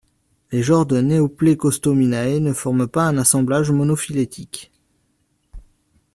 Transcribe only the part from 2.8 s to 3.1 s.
pas